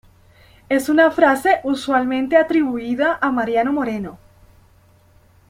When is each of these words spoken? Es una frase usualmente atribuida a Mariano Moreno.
Es 0.67 0.89
una 0.89 1.11
frase 1.11 1.59
usualmente 1.63 2.35
atribuida 2.35 3.19
a 3.21 3.29
Mariano 3.31 3.71
Moreno. 3.71 4.17